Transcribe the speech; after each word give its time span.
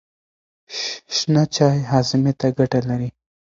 شنه 1.15 1.43
چای 1.55 1.79
هاضمې 1.89 2.33
ته 2.39 2.47
ګټه 2.57 2.79
لري. 2.89 3.09